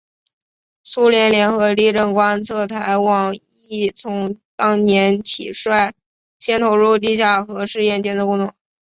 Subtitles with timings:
[0.81, 3.35] 苏联联合地震观测台网
[3.69, 5.93] 亦从当年起率
[6.39, 8.51] 先投入地下核试验监测工作。